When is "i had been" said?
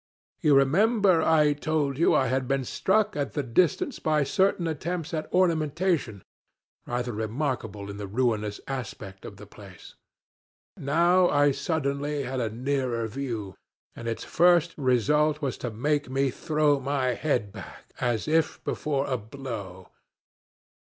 2.15-2.63